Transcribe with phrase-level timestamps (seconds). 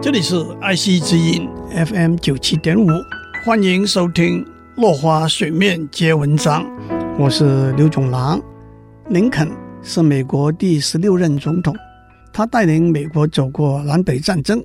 [0.00, 2.86] 这里是爱惜之音 FM 九七点五，
[3.44, 4.44] 欢迎收听
[4.76, 6.64] 《落花水面皆文章》，
[7.18, 8.40] 我是刘总郎。
[9.08, 9.50] 林肯
[9.82, 11.74] 是美国第十六任总统，
[12.32, 14.64] 他带领美国走过南北战争，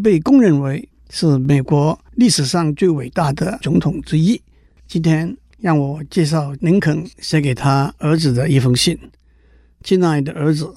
[0.00, 4.40] 被公认为是美国历史上最伟大的总统之一。
[4.86, 8.96] 今天让我介绍林肯写给他儿子的一封信
[9.82, 10.72] ：“亲爱的儿子，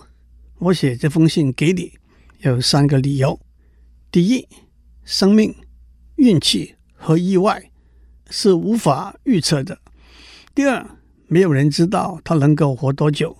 [0.57, 1.91] 我写这封信给你。”
[2.41, 3.39] 有三个理由：
[4.11, 4.45] 第一，
[5.05, 5.55] 生命、
[6.17, 7.71] 运气和意外
[8.29, 9.73] 是无法预测的；
[10.53, 10.85] 第二，
[11.27, 13.33] 没有人知道他能够活多久；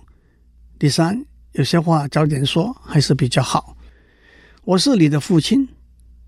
[0.78, 3.76] 第三，有些话早点说还是比较好。
[4.64, 5.68] 我是你的父亲，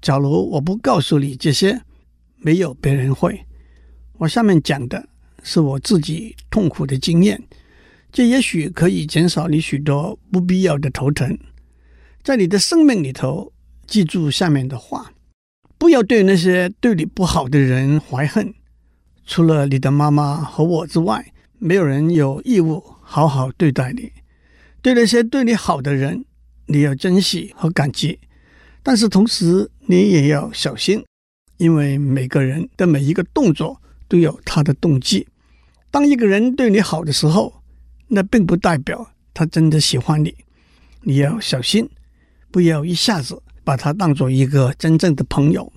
[0.02, 1.80] 假如我不告诉你这些，
[2.36, 3.46] 没有别人会。
[4.18, 5.08] 我下面讲的
[5.42, 7.42] 是我自己痛苦的经验，
[8.12, 11.38] 这也许可以减少你许多不必要的头疼。
[12.22, 13.53] 在你的生命里头，
[13.86, 15.12] 记住下面的话：
[15.78, 18.54] 不要对那些对你不好的人怀恨。
[19.26, 24.12] 除了你的妈妈和我之外，没有人有义务好好对待你。
[24.82, 26.24] 对那些对你好的人，
[26.66, 28.18] 你要珍惜和感激。
[28.82, 31.04] 但是同时，你也要小心，
[31.56, 35.26] 因为每个人的每一个动作都有他的动机。
[35.90, 37.62] 当一个人对你好的时候，
[38.08, 40.34] 那并不代表他真的喜欢你。
[41.02, 41.88] 你要小心。
[42.50, 45.72] 不要一下子把他当做一个真正的朋友。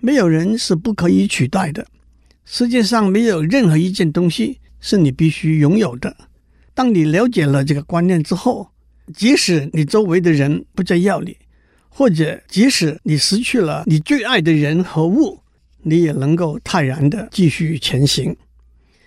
[0.00, 1.86] 没有人是不可以取代的。
[2.44, 6.16] 世界上没有任何一件东西是你必须拥有的。
[6.74, 8.68] 当你了解了这个观念之后，
[9.14, 11.36] 即使你周围的人不再要你，
[11.88, 15.40] 或者即使你失去了你最爱的人和物，
[15.82, 18.36] 你也能够泰然地继续前行。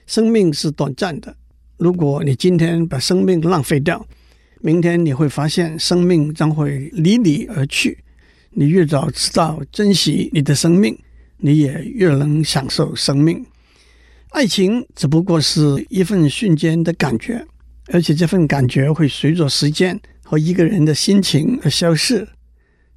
[0.06, 1.36] 生命是短暂的。
[1.78, 4.04] 如果你今天把生命浪费掉，
[4.62, 7.98] 明天你会发现，生命将会离你而去。
[8.52, 10.98] 你越早知道珍惜你的生命，
[11.38, 13.46] 你也越能享受生命。
[14.32, 17.46] 爱情只不过是一份瞬间的感觉，
[17.88, 22.28] 而且这份感觉会随着时间和一个人的心情而消逝。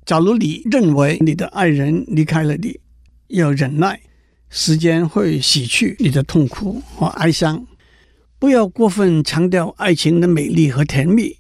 [0.05, 2.81] 假如你认为你的爱人离开了你，
[3.29, 4.01] 要忍耐，
[4.49, 7.67] 时间会洗去你的痛苦和哀伤。
[8.39, 11.37] 不要过分强调爱情的美丽和甜蜜。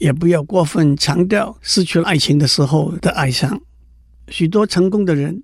[0.00, 3.60] 也不要过分强调失去爱情的时候的哀伤。
[4.28, 5.42] 许多成功的人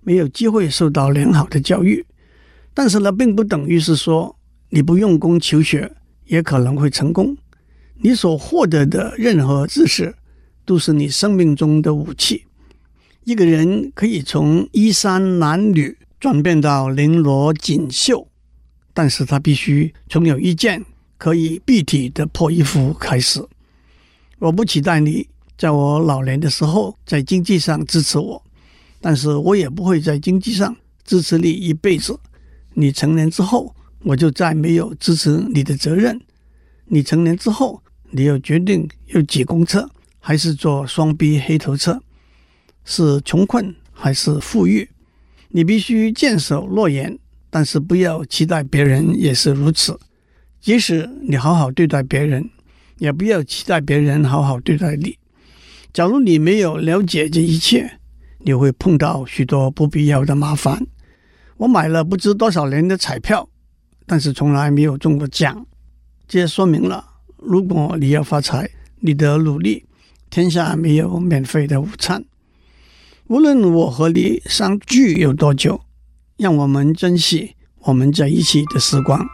[0.00, 2.04] 没有机会受到良好的教育，
[2.72, 4.34] 但是呢，并不等于是说
[4.70, 5.92] 你不用功求学
[6.24, 7.36] 也可能会成功。
[8.00, 10.14] 你所获得的任何知识
[10.64, 12.44] 都是你生命中的武器。
[13.24, 18.26] 一个人可以从衣衫褴褛转变到绫罗锦绣，
[18.94, 20.82] 但是他必须从有一件
[21.18, 23.44] 可以蔽体的破衣服开始。
[24.38, 28.40] 我不期待你在我老年的时候在经济上支持我，
[29.00, 32.16] 但是我也不会在经济上支持你一辈子。
[32.74, 36.20] 你成年之后，我就再没有支持你的责任。
[36.86, 39.90] 你成年之后，你要决定要挤公车
[40.20, 42.00] 还是坐双 B 黑头车，
[42.84, 44.88] 是穷困还是富裕，
[45.48, 47.18] 你必须坚守诺言，
[47.50, 49.98] 但是不要期待别人也是如此。
[50.60, 52.48] 即使你好好对待别人。
[52.98, 55.18] 也不要期待别人好好对待你。
[55.92, 57.98] 假如你没有了解这一切，
[58.38, 60.86] 你会碰到许多不必要的麻烦。
[61.56, 63.48] 我买了不知多少年的彩票，
[64.06, 65.66] 但是从来没有中过奖。
[66.28, 67.04] 这说明了，
[67.36, 68.70] 如果你要发财，
[69.00, 69.86] 你得努力。
[70.30, 72.22] 天下没有免费的午餐。
[73.28, 75.80] 无论我和你相聚有多久，
[76.36, 79.26] 让我们珍惜我们在一起的时光。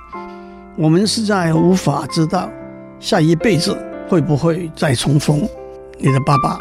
[0.77, 2.49] 我们实在无法知道。
[3.05, 3.77] 下一辈子
[4.09, 5.47] 会不会再重逢？
[5.99, 6.59] 你的爸爸。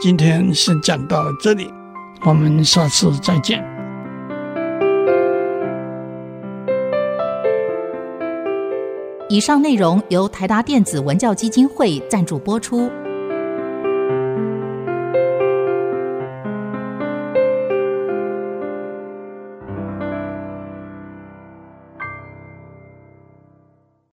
[0.00, 1.70] 今天先讲到这里，
[2.24, 3.62] 我们下次再见。
[9.28, 12.90] 以上内容由台达电子文教基金会赞助播出。